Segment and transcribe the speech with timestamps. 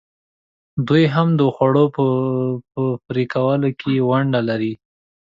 [0.87, 4.73] دوی هم د خوړو په پرې کولو کې ونډه لري.